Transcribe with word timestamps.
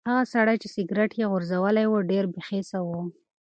هغه 0.09 0.23
سړی 0.33 0.55
چې 0.61 0.67
سګرټ 0.75 1.11
یې 1.19 1.29
غورځولی 1.31 1.85
و 1.87 2.05
ډېر 2.11 2.23
بې 2.33 2.41
حسه 2.47 2.79
و. 2.87 2.89